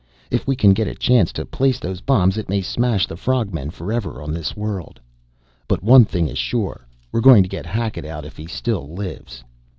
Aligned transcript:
If 0.31 0.47
we 0.47 0.55
can 0.55 0.73
get 0.73 0.87
a 0.87 0.95
chance 0.95 1.31
to 1.33 1.45
place 1.45 1.77
those 1.77 2.01
bombs 2.01 2.35
it 2.39 2.49
may 2.49 2.63
smash 2.63 3.05
the 3.05 3.15
frog 3.15 3.53
men 3.53 3.69
forever 3.69 4.19
on 4.19 4.33
this 4.33 4.57
world. 4.57 4.99
But 5.67 5.83
one 5.83 6.05
thing 6.05 6.27
is 6.27 6.39
sure: 6.39 6.87
we're 7.11 7.21
going 7.21 7.43
to 7.43 7.47
get 7.49 7.67
Hackett 7.67 8.03
out 8.05 8.25
if 8.25 8.35
he 8.35 8.47
still 8.47 8.91
lives!" 8.95 9.43